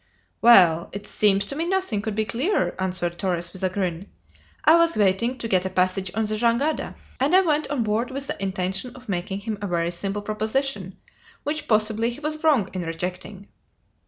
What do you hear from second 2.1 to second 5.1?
be clearer!" answered Torres, with a grin. "I was